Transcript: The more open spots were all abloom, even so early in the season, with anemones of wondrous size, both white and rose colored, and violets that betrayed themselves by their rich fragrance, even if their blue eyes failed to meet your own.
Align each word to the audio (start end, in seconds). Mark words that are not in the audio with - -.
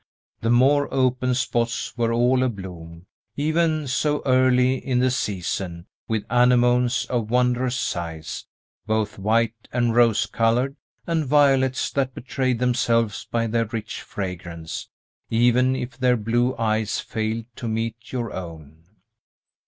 The 0.39 0.49
more 0.49 0.91
open 0.91 1.35
spots 1.35 1.95
were 1.95 2.11
all 2.11 2.41
abloom, 2.43 3.05
even 3.35 3.87
so 3.87 4.23
early 4.25 4.77
in 4.83 4.97
the 4.97 5.11
season, 5.11 5.85
with 6.07 6.25
anemones 6.27 7.05
of 7.05 7.29
wondrous 7.29 7.75
size, 7.75 8.47
both 8.87 9.19
white 9.19 9.67
and 9.71 9.95
rose 9.95 10.25
colored, 10.25 10.75
and 11.05 11.23
violets 11.27 11.91
that 11.91 12.15
betrayed 12.15 12.57
themselves 12.57 13.27
by 13.29 13.45
their 13.45 13.65
rich 13.65 14.01
fragrance, 14.01 14.89
even 15.29 15.75
if 15.75 15.99
their 15.99 16.17
blue 16.17 16.57
eyes 16.57 16.99
failed 16.99 17.45
to 17.57 17.67
meet 17.67 18.11
your 18.11 18.33
own. 18.33 18.83